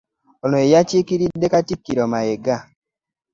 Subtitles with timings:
[0.45, 2.55] Ono ye yakiikiridde katikkiro Mayiga